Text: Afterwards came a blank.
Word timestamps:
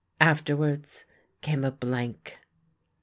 Afterwards 0.19 1.05
came 1.43 1.63
a 1.63 1.69
blank. 1.69 2.39